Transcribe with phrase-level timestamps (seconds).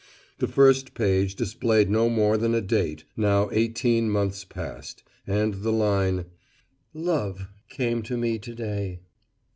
[0.39, 5.71] The first page displayed no more than a date now eighteen months past, and the
[5.71, 6.25] line:
[6.91, 8.99] "Love came to me to day."